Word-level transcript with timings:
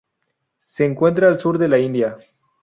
Se 0.65 0.83
encuentra 0.83 1.27
al 1.27 1.37
sur 1.37 1.59
de 1.59 1.67
la 1.67 1.77
India. 1.77 2.17